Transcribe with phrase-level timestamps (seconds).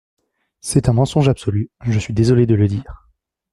[0.61, 3.07] C’est un mensonge absolu, je suis désolé de le dire.